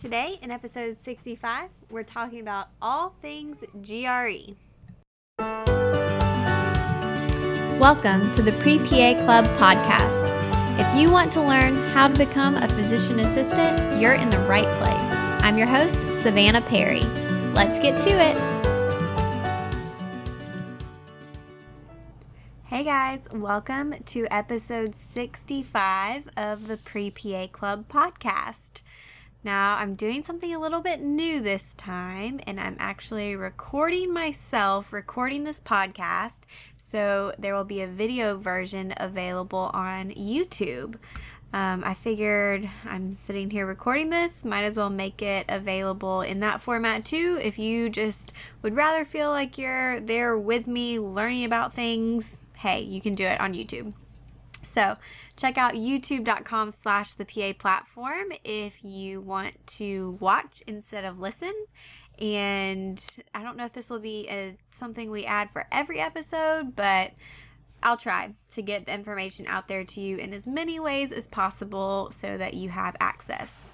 [0.00, 4.54] Today, in episode 65, we're talking about all things GRE.
[7.78, 10.24] Welcome to the Pre PA Club podcast.
[10.80, 14.64] If you want to learn how to become a physician assistant, you're in the right
[14.78, 15.44] place.
[15.44, 17.02] I'm your host, Savannah Perry.
[17.52, 18.60] Let's get to it.
[22.64, 28.80] Hey guys, welcome to episode 65 of the Pre PA Club podcast.
[29.42, 34.92] Now, I'm doing something a little bit new this time, and I'm actually recording myself,
[34.92, 36.40] recording this podcast.
[36.76, 40.96] So, there will be a video version available on YouTube.
[41.54, 46.40] Um, I figured I'm sitting here recording this, might as well make it available in
[46.40, 47.40] that format too.
[47.42, 52.82] If you just would rather feel like you're there with me learning about things, hey,
[52.82, 53.94] you can do it on YouTube.
[54.62, 54.94] So,
[55.40, 61.54] check out youtube.com slash the PA platform if you want to watch instead of listen.
[62.20, 63.02] And
[63.34, 67.12] I don't know if this will be a, something we add for every episode, but
[67.82, 71.26] I'll try to get the information out there to you in as many ways as
[71.26, 73.64] possible so that you have access.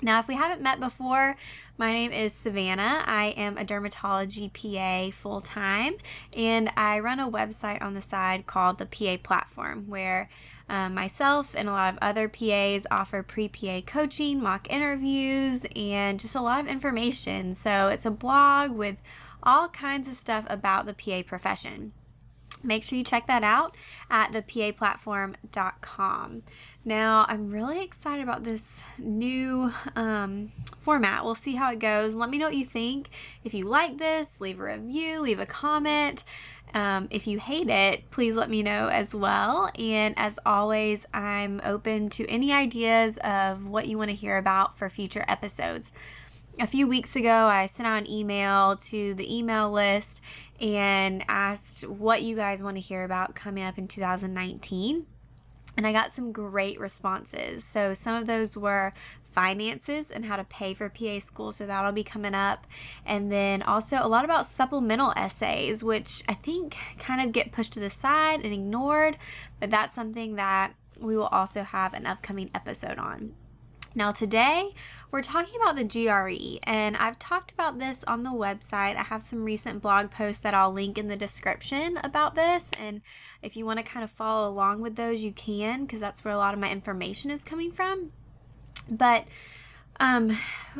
[0.00, 1.36] Now, if we haven't met before,
[1.76, 3.02] my name is Savannah.
[3.04, 5.96] I am a dermatology PA full time,
[6.36, 10.30] and I run a website on the side called the PA Platform where
[10.68, 16.20] um, myself and a lot of other PAs offer pre PA coaching, mock interviews, and
[16.20, 17.56] just a lot of information.
[17.56, 18.98] So it's a blog with
[19.42, 21.92] all kinds of stuff about the PA profession.
[22.62, 23.76] Make sure you check that out
[24.10, 26.42] at thepaplatform.com.
[26.84, 31.24] Now, I'm really excited about this new um, format.
[31.24, 32.14] We'll see how it goes.
[32.14, 33.10] Let me know what you think.
[33.44, 36.24] If you like this, leave a review, leave a comment.
[36.74, 39.70] Um, if you hate it, please let me know as well.
[39.78, 44.78] And as always, I'm open to any ideas of what you want to hear about
[44.78, 45.92] for future episodes.
[46.60, 50.22] A few weeks ago, I sent out an email to the email list
[50.60, 55.06] and asked what you guys want to hear about coming up in 2019
[55.78, 57.62] and I got some great responses.
[57.62, 58.92] So some of those were
[59.30, 62.66] finances and how to pay for PA school, so that'll be coming up.
[63.06, 67.74] And then also a lot about supplemental essays, which I think kind of get pushed
[67.74, 69.18] to the side and ignored,
[69.60, 73.34] but that's something that we will also have an upcoming episode on.
[73.94, 74.74] Now, today
[75.10, 78.96] we're talking about the GRE, and I've talked about this on the website.
[78.96, 83.00] I have some recent blog posts that I'll link in the description about this, and
[83.42, 86.34] if you want to kind of follow along with those, you can, because that's where
[86.34, 88.12] a lot of my information is coming from.
[88.90, 89.26] But
[90.00, 90.36] um,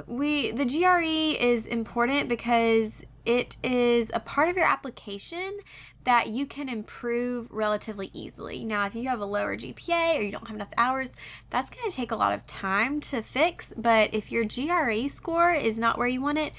[0.07, 5.59] we the GRE is important because it is a part of your application
[6.09, 8.65] that you can improve relatively easily.
[8.65, 11.13] Now, if you have a lower GPA or you don't have enough hours,
[11.51, 13.75] that's going to take a lot of time to fix.
[13.77, 16.55] But if your GRE score is not where you want it,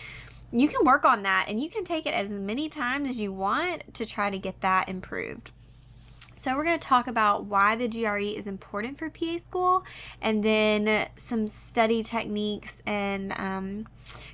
[0.52, 3.34] you can work on that and you can take it as many times as you
[3.34, 5.50] want to try to get that improved.
[6.36, 9.84] So, we're going to talk about why the GRE is important for PA school
[10.22, 13.88] and then some study techniques and um,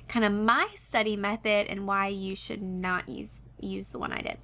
[0.08, 4.20] kind of my study method and why you should not use use the one I
[4.20, 4.38] did.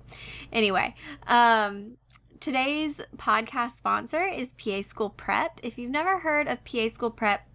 [0.53, 0.95] Anyway,
[1.27, 1.97] um,
[2.41, 5.61] today's podcast sponsor is PA School Prep.
[5.63, 7.47] If you've never heard of PA School Prep,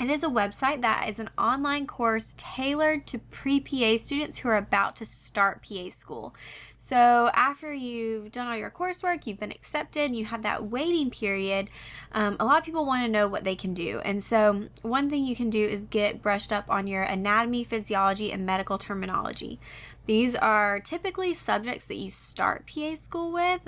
[0.00, 4.48] it is a website that is an online course tailored to pre PA students who
[4.48, 6.34] are about to start PA school.
[6.78, 11.68] So, after you've done all your coursework, you've been accepted, you have that waiting period,
[12.12, 14.00] um, a lot of people want to know what they can do.
[14.02, 18.32] And so, one thing you can do is get brushed up on your anatomy, physiology,
[18.32, 19.60] and medical terminology.
[20.10, 23.60] These are typically subjects that you start PA school with.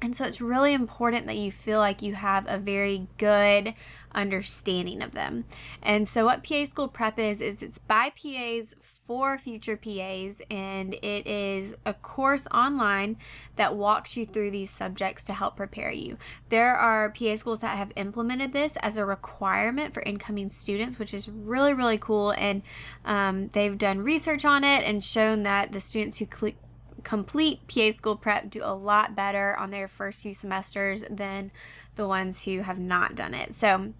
[0.00, 3.74] And so it's really important that you feel like you have a very good
[4.14, 5.44] understanding of them.
[5.82, 8.74] And so what PA School Prep is is it's by PAs
[9.06, 13.16] for future PAs and it is a course online
[13.56, 16.16] that walks you through these subjects to help prepare you.
[16.48, 21.12] There are PA schools that have implemented this as a requirement for incoming students, which
[21.12, 22.62] is really really cool and
[23.04, 26.54] um, they've done research on it and shown that the students who cl-
[27.02, 31.50] complete PA school prep do a lot better on their first few semesters than
[31.96, 33.54] the ones who have not done it.
[33.54, 33.92] So,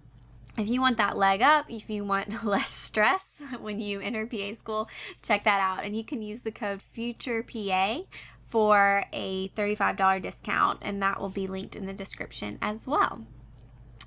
[0.57, 4.53] if you want that leg up, if you want less stress when you enter PA
[4.53, 4.89] school,
[5.21, 5.85] check that out.
[5.85, 8.05] And you can use the code FUTUREPA
[8.49, 13.25] for a $35 discount, and that will be linked in the description as well.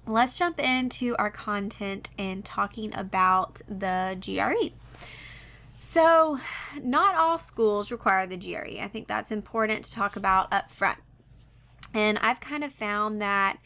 [0.06, 4.74] Let's jump into our content and talking about the GRE.
[5.80, 6.38] So,
[6.82, 8.82] not all schools require the GRE.
[8.82, 10.98] I think that's important to talk about up front.
[11.94, 13.58] And I've kind of found that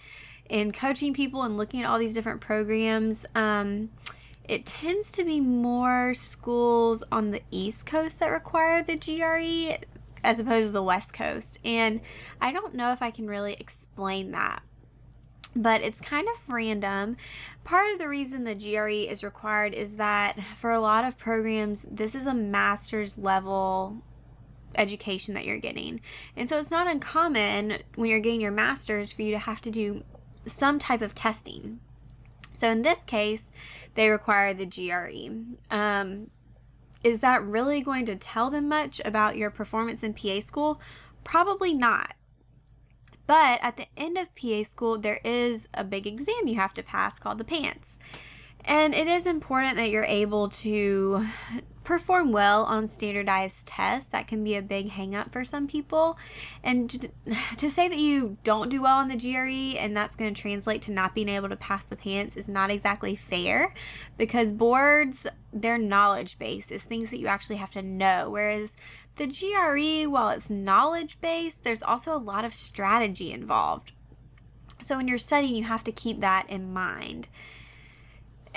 [0.49, 3.91] in coaching people and looking at all these different programs, um,
[4.49, 9.85] it tends to be more schools on the East Coast that require the GRE
[10.25, 11.59] as opposed to the West Coast.
[11.65, 12.01] And
[12.41, 14.63] I don't know if I can really explain that
[15.57, 17.17] but it's kind of random.
[17.65, 21.87] Part of the reason the GRE is required is that for a lot of programs,
[21.91, 24.03] this is a master's level
[24.75, 26.01] education that you're getting.
[26.37, 29.71] And so it's not uncommon when you're getting your master's for you to have to
[29.71, 30.05] do
[30.49, 31.81] some type of testing.
[32.55, 33.51] So in this case,
[33.95, 35.75] they require the GRE.
[35.75, 36.31] Um,
[37.05, 40.81] is that really going to tell them much about your performance in PA school?
[41.23, 42.15] Probably not.
[43.27, 46.83] But at the end of PA school, there is a big exam you have to
[46.83, 47.99] pass called the PANCE.
[48.65, 51.27] And it is important that you're able to
[51.89, 54.11] perform well on standardized tests.
[54.11, 56.19] That can be a big hangup for some people.
[56.63, 57.11] And
[57.57, 60.83] to say that you don't do well on the GRE and that's going to translate
[60.83, 63.73] to not being able to pass the PANCE is not exactly fair
[64.19, 68.29] because boards, their knowledge base is things that you actually have to know.
[68.29, 68.77] Whereas
[69.17, 73.93] the GRE, while it's knowledge based, there's also a lot of strategy involved.
[74.83, 77.29] So when you're studying, you have to keep that in mind.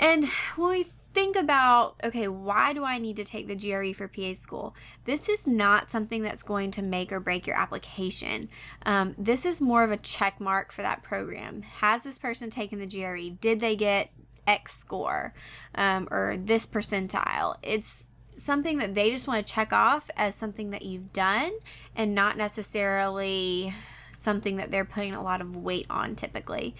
[0.02, 0.26] And
[0.56, 4.34] when we think about, okay, why do I need to take the GRE for PA
[4.34, 4.74] school?
[5.04, 8.48] This is not something that's going to make or break your application.
[8.84, 11.62] Um, this is more of a check mark for that program.
[11.62, 13.36] Has this person taken the GRE?
[13.40, 14.10] Did they get
[14.44, 15.34] X score
[15.76, 17.54] um, or this percentile?
[17.62, 21.52] It's something that they just want to check off as something that you've done
[21.94, 23.72] and not necessarily
[24.12, 26.74] something that they're putting a lot of weight on typically.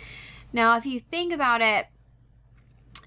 [0.52, 1.86] Now, if you think about it,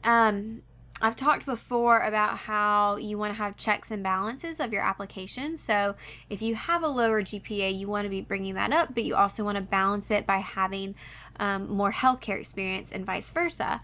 [0.06, 0.62] um,
[1.02, 5.58] I've talked before about how you want to have checks and balances of your application.
[5.58, 5.96] So,
[6.30, 9.16] if you have a lower GPA, you want to be bringing that up, but you
[9.16, 10.96] also want to balance it by having
[11.40, 13.82] um, more healthcare experience and vice versa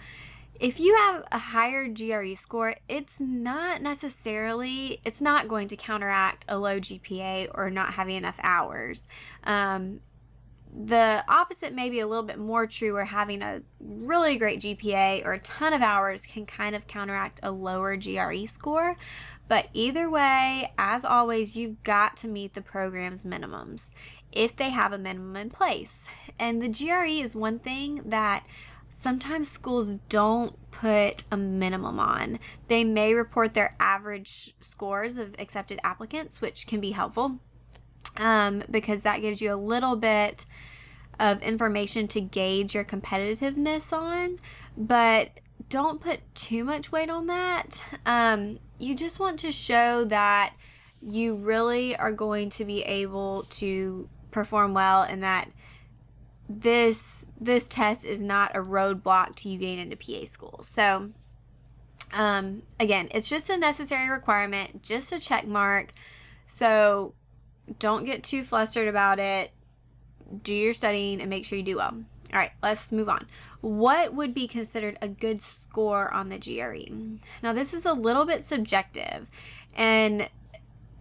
[0.61, 6.45] if you have a higher GRE score, it's not necessarily, it's not going to counteract
[6.47, 9.07] a low GPA or not having enough hours.
[9.43, 10.01] Um,
[10.73, 15.25] the opposite may be a little bit more true where having a really great GPA
[15.25, 18.95] or a ton of hours can kind of counteract a lower GRE score.
[19.47, 23.89] But either way, as always, you've got to meet the program's minimums
[24.31, 26.05] if they have a minimum in place.
[26.39, 28.45] And the GRE is one thing that
[28.89, 32.39] sometimes schools don't put a minimum on.
[32.69, 37.39] They may report their average scores of accepted applicants, which can be helpful
[38.17, 40.45] um, because that gives you a little bit
[41.21, 44.39] of information to gauge your competitiveness on.
[44.75, 45.39] But
[45.69, 47.81] don't put too much weight on that.
[48.05, 50.55] Um, you just want to show that
[50.99, 55.49] you really are going to be able to perform well and that
[56.49, 60.59] this this test is not a roadblock to you getting into PA school.
[60.63, 61.11] So
[62.11, 65.93] um, again, it's just a necessary requirement, just a check mark.
[66.47, 67.13] So
[67.79, 69.51] don't get too flustered about it.
[70.43, 71.93] Do your studying and make sure you do well.
[72.33, 73.27] All right, let's move on.
[73.59, 77.19] What would be considered a good score on the GRE?
[77.43, 79.27] Now, this is a little bit subjective.
[79.75, 80.29] And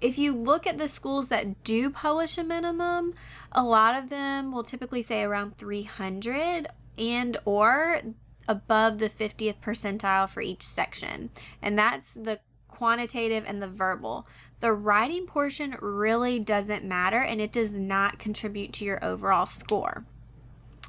[0.00, 3.14] if you look at the schools that do publish a minimum,
[3.52, 6.68] a lot of them will typically say around 300
[6.98, 8.00] and or
[8.48, 11.30] above the 50th percentile for each section.
[11.62, 14.26] And that's the quantitative and the verbal.
[14.60, 20.04] The writing portion really doesn't matter and it does not contribute to your overall score.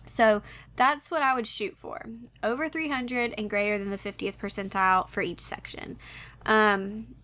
[0.06, 0.42] So
[0.76, 2.06] that's what I would shoot for
[2.44, 5.98] over 300 and greater than the 50th percentile for each section.
[6.46, 7.16] Um,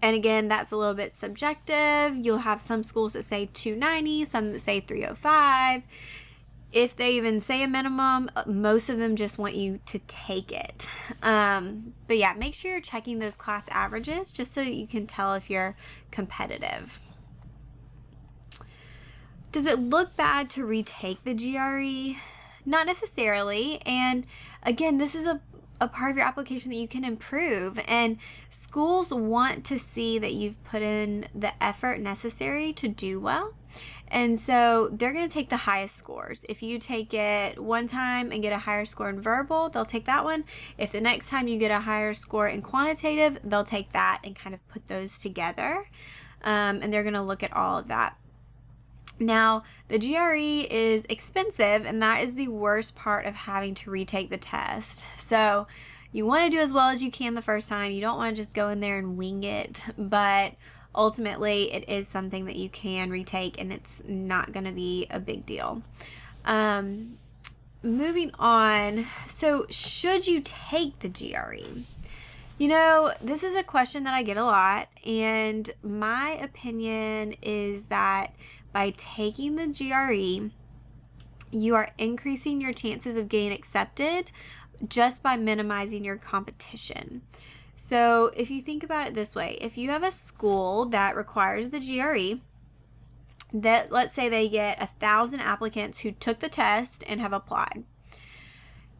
[0.00, 2.16] and again, that's a little bit subjective.
[2.16, 5.82] You'll have some schools that say 290, some that say 305.
[6.70, 10.86] If they even say a minimum, most of them just want you to take it.
[11.22, 15.34] Um, but yeah, make sure you're checking those class averages just so you can tell
[15.34, 15.76] if you're
[16.10, 17.00] competitive.
[19.50, 22.20] Does it look bad to retake the GRE?
[22.66, 23.80] Not necessarily.
[23.86, 24.26] And
[24.62, 25.40] again, this is a
[25.80, 27.78] a part of your application that you can improve.
[27.86, 28.18] And
[28.50, 33.54] schools want to see that you've put in the effort necessary to do well.
[34.10, 36.44] And so they're going to take the highest scores.
[36.48, 40.06] If you take it one time and get a higher score in verbal, they'll take
[40.06, 40.44] that one.
[40.78, 44.34] If the next time you get a higher score in quantitative, they'll take that and
[44.34, 45.88] kind of put those together.
[46.42, 48.16] Um, and they're going to look at all of that.
[49.20, 54.30] Now, the GRE is expensive, and that is the worst part of having to retake
[54.30, 55.04] the test.
[55.16, 55.66] So,
[56.12, 57.92] you want to do as well as you can the first time.
[57.92, 60.54] You don't want to just go in there and wing it, but
[60.98, 65.20] ultimately, it is something that you can retake, and it's not going to be a
[65.20, 65.82] big deal.
[66.44, 67.16] Um,
[67.82, 69.06] moving on.
[69.26, 71.82] So, should you take the GRE?
[72.58, 77.84] You know, this is a question that I get a lot, and my opinion is
[77.86, 78.34] that
[78.72, 80.50] by taking the GRE,
[81.50, 84.30] you are increasing your chances of getting accepted
[84.86, 87.22] just by minimizing your competition.
[87.80, 91.68] So, if you think about it this way, if you have a school that requires
[91.68, 92.40] the GRE,
[93.52, 97.84] that let's say they get a thousand applicants who took the test and have applied.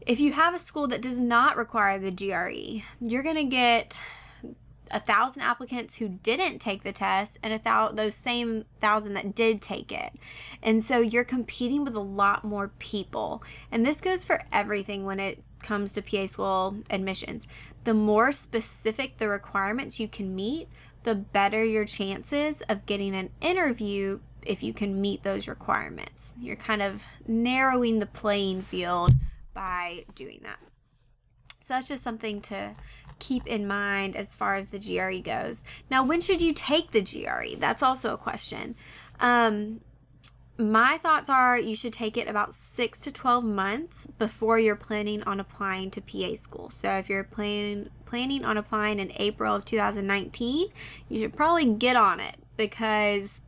[0.07, 4.01] If you have a school that does not require the GRE, you're going to get
[4.93, 9.35] a thousand applicants who didn't take the test and a thousand those same thousand that
[9.35, 10.13] did take it.
[10.63, 13.43] And so you're competing with a lot more people.
[13.73, 17.49] And this goes for everything when it comes to pa school admissions
[17.89, 20.69] the more specific the requirements you can meet
[21.05, 26.55] the better your chances of getting an interview if you can meet those requirements you're
[26.55, 29.15] kind of narrowing the playing field
[29.55, 30.59] by doing that
[31.61, 32.77] so that's just something to
[33.21, 35.65] keep in mind as far as the GRE goes.
[35.91, 37.59] Now, when should you take the GRE?
[37.59, 38.75] That's also a question.
[39.21, 39.81] Um,
[40.59, 45.23] my thoughts are you should take it about six to 12 months before you're planning
[45.23, 46.71] on applying to PA school.
[46.71, 50.69] So if you're planning planning on applying in April of 2019,
[51.09, 53.43] you should probably get on it because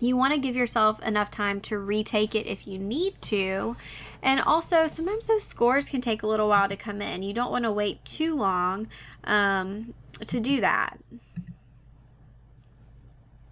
[0.00, 3.76] you want to give yourself enough time to retake it if you need to
[4.22, 7.22] and also, sometimes those scores can take a little while to come in.
[7.22, 8.88] You don't want to wait too long
[9.24, 9.94] um,
[10.26, 10.98] to do that.
[11.12, 11.18] I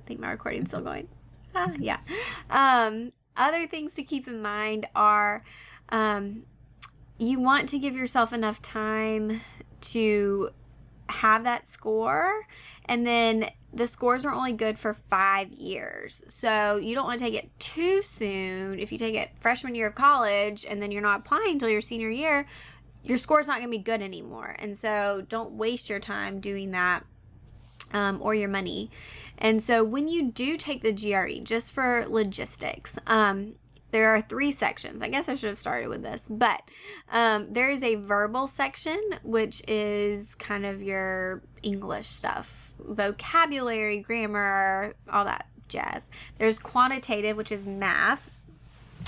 [0.06, 1.08] think my recording's still going.
[1.58, 1.98] Ah, yeah.
[2.50, 5.44] Um, other things to keep in mind are
[5.88, 6.44] um,
[7.18, 9.40] you want to give yourself enough time
[9.80, 10.50] to
[11.08, 12.46] have that score
[12.84, 16.22] and then the scores are only good for five years.
[16.28, 18.78] So you don't want to take it too soon.
[18.78, 21.82] If you take it freshman year of college and then you're not applying until your
[21.82, 22.46] senior year,
[23.04, 24.56] your score's not going to be good anymore.
[24.58, 27.04] And so don't waste your time doing that
[27.92, 28.90] um, or your money.
[29.38, 33.54] And so when you do take the GRE, just for logistics, um,
[33.90, 35.02] there are three sections.
[35.02, 36.62] I guess I should have started with this, but
[37.10, 44.94] um, there is a verbal section, which is kind of your English stuff, vocabulary, grammar,
[45.10, 46.08] all that jazz.
[46.36, 48.28] There's quantitative, which is math,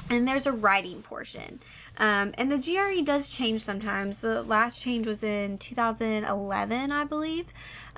[0.08, 1.60] and there's a writing portion.
[1.98, 4.20] Um, and the GRE does change sometimes.
[4.20, 7.46] The last change was in 2011, I believe.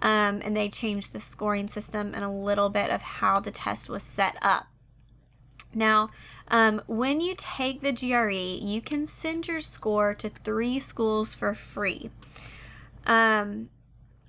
[0.03, 3.89] Um, and they changed the scoring system and a little bit of how the test
[3.89, 4.67] was set up.
[5.75, 6.11] Now,
[6.49, 11.55] um, when you take the GRE, you can send your score to three schools for
[11.55, 12.11] free.
[13.07, 13.71] Um,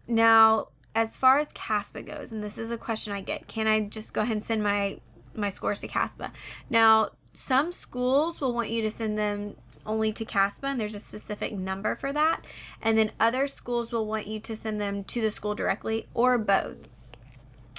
[0.07, 3.81] now, as far as CASPA goes, and this is a question I get, can I
[3.81, 4.99] just go ahead and send my
[5.35, 6.31] my scores to CASPA?
[6.69, 10.99] Now, some schools will want you to send them only to CASPA, and there's a
[10.99, 12.43] specific number for that.
[12.81, 16.37] And then other schools will want you to send them to the school directly or
[16.37, 16.87] both.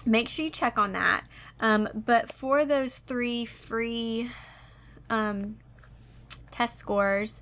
[0.06, 1.24] Make sure you check on that.
[1.60, 4.30] Um, but for those three free
[5.08, 5.56] um,
[6.50, 7.40] test scores,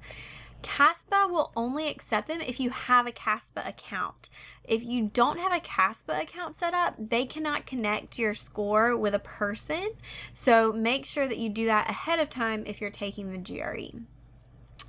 [0.63, 4.31] CASPA will only accept them if you have a CASPA account.
[4.65, 9.15] If you don't have a CASPA account set up, they cannot connect your score with
[9.15, 9.91] a person.
[10.33, 14.03] So make sure that you do that ahead of time if you're taking the GRE.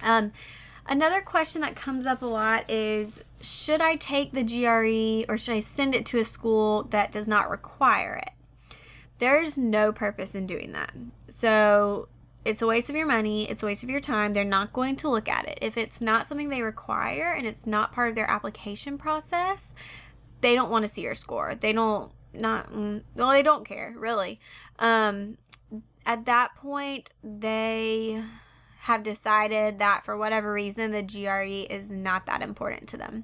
[0.04, 0.32] Um,
[0.86, 5.56] another question that comes up a lot is should I take the GRE or should
[5.56, 8.30] I send it to a school that does not require it?
[9.20, 10.94] There's no purpose in doing that.
[11.30, 12.10] So
[12.46, 14.34] it's a waste of your money, it's a waste of your time.
[14.34, 15.60] They're not going to look at it.
[15.62, 19.74] If it's not something they require and it's not part of their application process,
[20.42, 21.56] they don't want to see your score.
[21.56, 24.40] They don't not mm, well, they don't care, really.
[24.80, 25.38] Um
[26.06, 28.22] at that point, they
[28.84, 33.24] have decided that for whatever reason the GRE is not that important to them.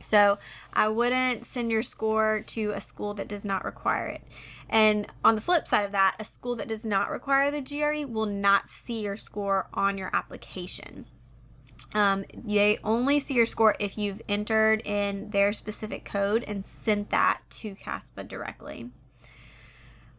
[0.00, 0.38] So,
[0.72, 4.22] I wouldn't send your score to a school that does not require it.
[4.68, 8.10] And on the flip side of that, a school that does not require the GRE
[8.12, 11.06] will not see your score on your application.
[11.94, 17.10] Um, they only see your score if you've entered in their specific code and sent
[17.10, 18.90] that to CASPA directly.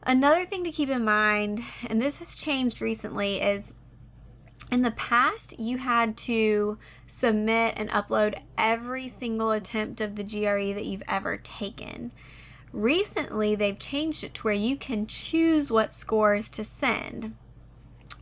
[0.04, 3.74] Another thing to keep in mind, and this has changed recently, is
[4.72, 10.74] in the past you had to submit and upload every single attempt of the GRE
[10.74, 12.12] that you've ever taken.
[12.72, 17.36] Recently, they've changed it to where you can choose what scores to send.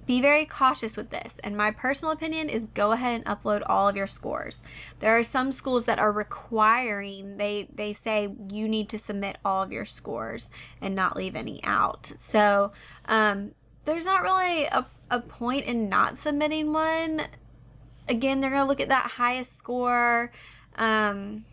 [0.05, 3.87] Be very cautious with this, and my personal opinion is go ahead and upload all
[3.87, 4.61] of your scores.
[4.99, 9.63] There are some schools that are requiring, they, they say you need to submit all
[9.63, 10.49] of your scores
[10.81, 12.11] and not leave any out.
[12.17, 12.73] So,
[13.05, 13.51] um,
[13.85, 17.27] there's not really a, a point in not submitting one.
[18.09, 20.31] Again, they're going to look at that highest score.
[20.75, 21.45] Um,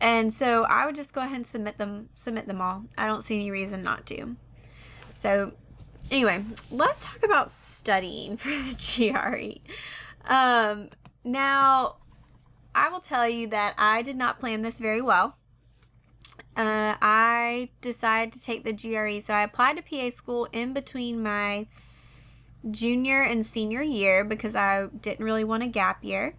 [0.00, 2.84] And so I would just go ahead and submit them submit them all.
[2.98, 4.36] I don't see any reason not to.
[5.14, 5.52] So
[6.10, 9.60] anyway, let's talk about studying for the GRE.
[10.32, 10.90] Um,
[11.24, 11.96] now,
[12.74, 15.38] I will tell you that I did not plan this very well.
[16.56, 21.22] Uh, I decided to take the GRE, so I applied to PA school in between
[21.22, 21.66] my
[22.70, 26.34] junior and senior year because I didn't really want a gap year.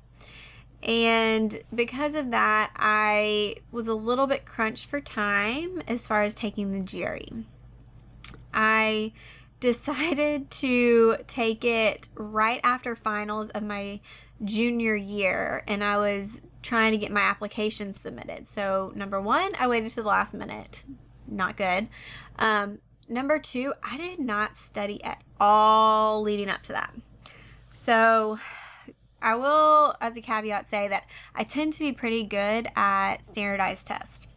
[0.84, 6.36] And because of that, I was a little bit crunched for time as far as
[6.36, 7.44] taking the GRE.
[8.54, 9.14] I
[9.60, 14.00] decided to take it right after finals of my
[14.44, 18.48] junior year, and I was trying to get my application submitted.
[18.48, 20.86] So, number one, I waited to the last minute.
[21.28, 21.88] Not good.
[22.38, 22.80] Um,
[23.10, 26.94] number two, I did not study at all leading up to that.
[27.74, 28.40] So,
[29.22, 33.88] I will, as a caveat, say that I tend to be pretty good at standardized
[33.88, 34.28] tests.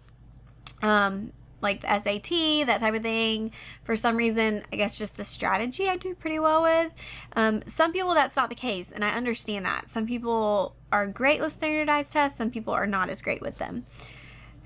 [0.82, 3.52] Um, like the SAT, that type of thing.
[3.84, 6.92] For some reason, I guess just the strategy I do pretty well with.
[7.34, 9.88] Um, some people, that's not the case, and I understand that.
[9.88, 13.84] Some people are great with standardized tests, some people are not as great with them.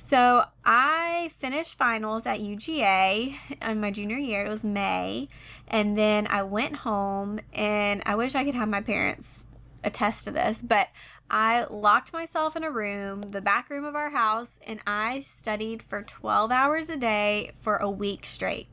[0.04, 4.44] So I finished finals at UGA in my junior year.
[4.44, 5.30] It was May.
[5.66, 9.46] And then I went home, and I wish I could have my parents
[9.82, 10.88] attest to this, but
[11.30, 15.82] I locked myself in a room, the back room of our house, and I studied
[15.82, 18.68] for 12 hours a day for a week straight.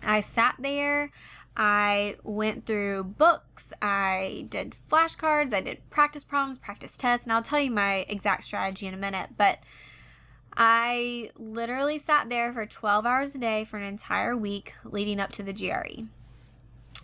[0.00, 1.10] I sat there,
[1.56, 7.42] I went through books, I did flashcards, I did practice problems, practice tests, and I'll
[7.42, 9.58] tell you my exact strategy in a minute, but
[10.56, 15.32] I literally sat there for 12 hours a day for an entire week leading up
[15.32, 16.04] to the GRE.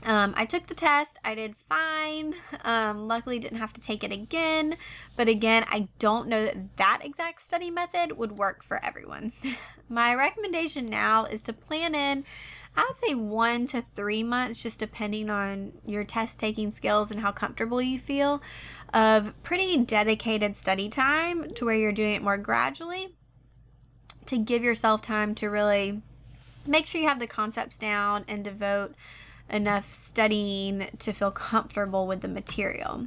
[0.05, 1.19] Um, I took the test.
[1.25, 2.35] I did fine.
[2.65, 4.77] Um, luckily, didn't have to take it again.
[5.17, 9.33] But again, I don't know that that exact study method would work for everyone.
[9.89, 12.25] My recommendation now is to plan in,
[12.75, 17.21] I would say one to three months, just depending on your test taking skills and
[17.21, 18.43] how comfortable you feel,
[18.95, 23.15] of pretty dedicated study time to where you're doing it more gradually
[24.27, 26.01] to give yourself time to really
[26.67, 28.95] make sure you have the concepts down and devote
[29.51, 33.07] enough studying to feel comfortable with the material.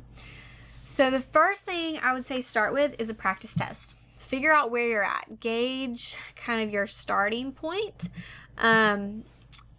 [0.86, 3.96] So, the first thing I would say start with is a practice test.
[4.18, 8.10] Figure out where you're at, gauge kind of your starting point.
[8.58, 9.24] Um,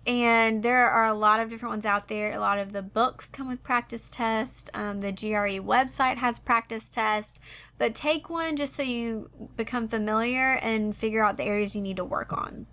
[0.06, 2.32] and there are a lot of different ones out there.
[2.32, 4.70] A lot of the books come with practice tests.
[4.72, 7.40] Um, the GRE website has practice tests.
[7.76, 11.96] But take one just so you become familiar and figure out the areas you need
[11.96, 12.66] to work on.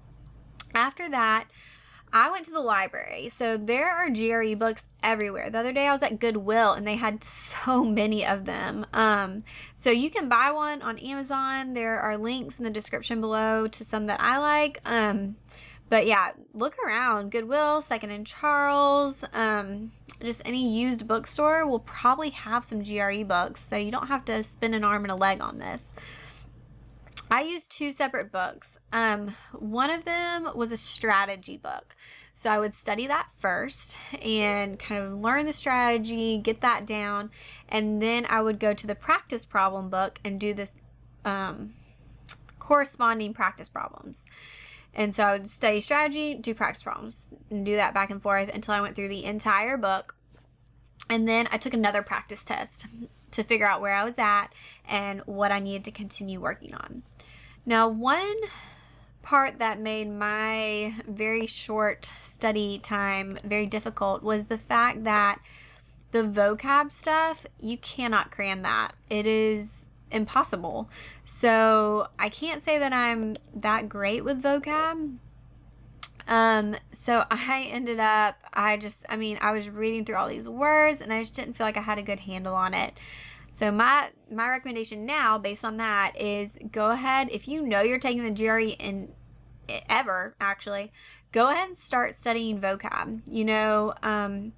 [0.75, 1.47] After that,
[2.15, 3.29] I went to the library.
[3.29, 5.49] So there are GRE books everywhere.
[5.49, 8.85] The other day I was at Goodwill and they had so many of them.
[8.93, 9.43] Um,
[9.75, 11.73] so you can buy one on Amazon.
[11.73, 14.79] There are links in the description below to some that I like.
[14.85, 15.37] Um,
[15.93, 17.29] but yeah, look around.
[17.29, 19.91] Goodwill, Second and Charles, um,
[20.23, 23.63] just any used bookstore will probably have some GRE books.
[23.63, 25.91] So you don't have to spin an arm and a leg on this.
[27.29, 28.79] I used two separate books.
[28.91, 31.95] Um, one of them was a strategy book.
[32.34, 37.29] So I would study that first and kind of learn the strategy, get that down,
[37.69, 40.71] and then I would go to the practice problem book and do this
[41.23, 41.75] um,
[42.58, 44.25] corresponding practice problems.
[44.93, 48.53] And so I would study strategy, do practice problems, and do that back and forth
[48.53, 50.15] until I went through the entire book.
[51.10, 52.86] And then I took another practice test
[53.32, 54.47] to figure out where I was at
[54.88, 57.03] and what I needed to continue working on.
[57.65, 58.36] Now, one
[59.23, 65.39] part that made my very short study time very difficult was the fact that
[66.12, 68.91] the vocab stuff, you cannot cram that.
[69.10, 70.89] It is impossible.
[71.26, 75.17] So I can't say that I'm that great with vocab.
[76.26, 80.47] Um, so I ended up, I just, I mean, I was reading through all these
[80.47, 82.93] words and I just didn't feel like I had a good handle on it.
[83.52, 87.99] So my my recommendation now, based on that, is go ahead if you know you're
[87.99, 89.12] taking the GRE in
[89.88, 90.91] ever actually,
[91.32, 93.21] go ahead and start studying vocab.
[93.28, 94.54] You know, um,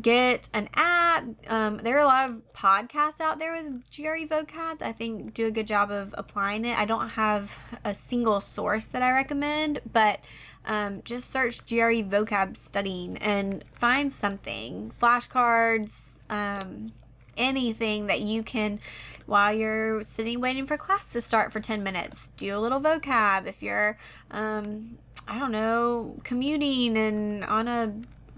[0.00, 1.24] get an app.
[1.48, 4.82] Um, there are a lot of podcasts out there with GRE vocab.
[4.82, 6.78] I think do a good job of applying it.
[6.78, 10.20] I don't have a single source that I recommend, but
[10.66, 14.92] um, just search GRE vocab studying and find something.
[15.00, 16.10] Flashcards.
[16.30, 16.92] Um,
[17.38, 18.80] anything that you can
[19.26, 23.46] while you're sitting waiting for class to start for 10 minutes do a little vocab
[23.46, 23.96] if you're
[24.32, 24.98] um,
[25.28, 27.94] i don't know commuting and on a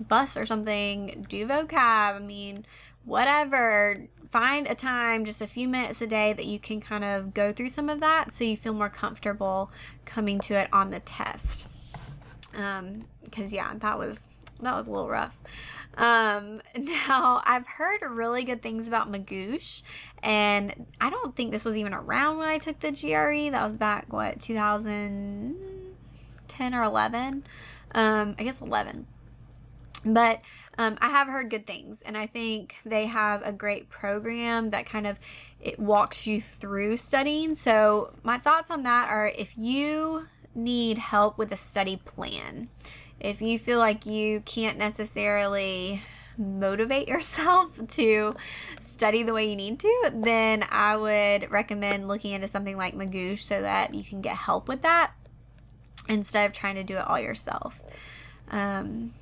[0.08, 2.64] bus or something do vocab i mean
[3.04, 7.34] whatever find a time, just a few minutes a day, that you can kind of
[7.34, 9.70] go through some of that so you feel more comfortable
[10.04, 11.66] coming to it on the test.
[12.54, 14.26] Um, because yeah, that was
[14.60, 15.36] that was a little rough.
[15.96, 19.82] Um, now I've heard really good things about Magoosh,
[20.22, 23.50] and I don't think this was even around when I took the GRE.
[23.50, 27.44] That was back what 2010 or 11.
[27.92, 29.06] Um, I guess 11.
[30.04, 30.40] But
[30.78, 34.86] um, I have heard good things, and I think they have a great program that
[34.86, 35.18] kind of
[35.60, 37.54] it walks you through studying.
[37.54, 42.68] So my thoughts on that are if you need help with a study plan,
[43.18, 46.00] if you feel like you can't necessarily
[46.38, 48.34] motivate yourself to
[48.80, 53.40] study the way you need to, then I would recommend looking into something like Magoosh
[53.40, 55.12] so that you can get help with that
[56.08, 57.82] instead of trying to do it all yourself.
[58.50, 59.12] Um,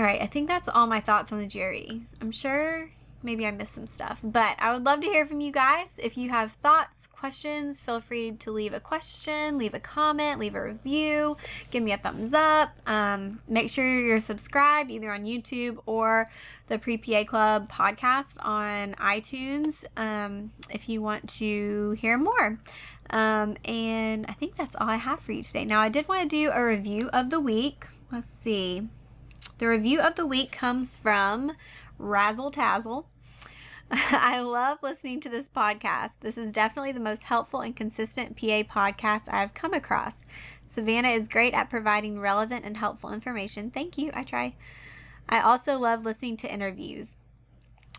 [0.00, 2.00] all right, I think that's all my thoughts on the GRE.
[2.22, 2.88] I'm sure
[3.22, 6.00] maybe I missed some stuff, but I would love to hear from you guys.
[6.02, 10.54] If you have thoughts, questions, feel free to leave a question, leave a comment, leave
[10.54, 11.36] a review,
[11.70, 12.70] give me a thumbs up.
[12.86, 16.30] Um, make sure you're subscribed either on YouTube or
[16.68, 22.58] the Pre PA Club podcast on iTunes um, if you want to hear more.
[23.10, 25.66] Um, and I think that's all I have for you today.
[25.66, 27.84] Now, I did want to do a review of the week.
[28.10, 28.88] Let's see.
[29.58, 31.52] The review of the week comes from
[31.98, 33.06] Razzle Tazzle.
[33.90, 36.12] I love listening to this podcast.
[36.20, 40.26] This is definitely the most helpful and consistent PA podcast I have come across.
[40.66, 43.70] Savannah is great at providing relevant and helpful information.
[43.70, 44.10] Thank you.
[44.14, 44.52] I try.
[45.28, 47.18] I also love listening to interviews.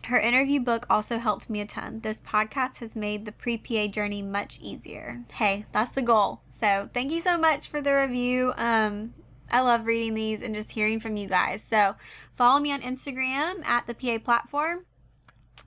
[0.04, 2.00] Her interview book also helped me a ton.
[2.00, 5.22] This podcast has made the pre PA journey much easier.
[5.32, 6.40] Hey, that's the goal.
[6.50, 8.52] So, thank you so much for the review.
[8.56, 9.14] Um,
[9.52, 11.62] I love reading these and just hearing from you guys.
[11.62, 11.94] So
[12.36, 14.86] follow me on Instagram at the PA platform.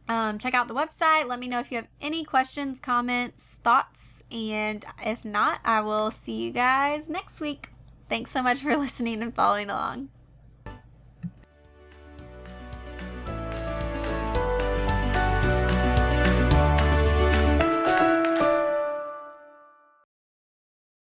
[0.07, 1.27] Um, check out the website.
[1.27, 4.23] Let me know if you have any questions, comments, thoughts.
[4.31, 7.69] And if not, I will see you guys next week.
[8.09, 10.09] Thanks so much for listening and following along.